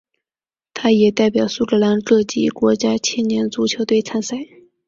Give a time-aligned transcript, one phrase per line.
[0.73, 4.37] 他也代表苏格兰各级国家青年足球队参赛。